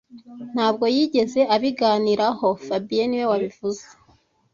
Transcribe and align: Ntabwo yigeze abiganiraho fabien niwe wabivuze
Ntabwo 0.53 0.85
yigeze 0.95 1.39
abiganiraho 1.55 2.47
fabien 2.65 3.07
niwe 3.09 3.25
wabivuze 3.31 3.85